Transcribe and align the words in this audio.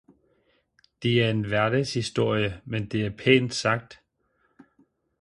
Det 1.03 1.23
er 1.23 1.29
en 1.29 1.41
hverdagshistorie 1.45 2.61
men 2.65 2.87
det 2.89 3.05
er 3.05 3.09
pænt 3.17 3.53
sagt 3.53 4.01